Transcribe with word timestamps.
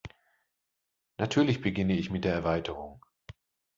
Natürlich 1.19 1.61
beginne 1.61 1.93
ich 1.95 2.09
mit 2.09 2.25
der 2.25 2.33
Erweiterung. 2.33 3.05